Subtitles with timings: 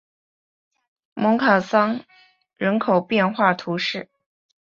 [1.13, 2.03] 蒙卡桑
[2.55, 4.09] 人口变化图示